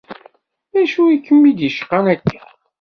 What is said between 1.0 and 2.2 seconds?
i kem-id-icqan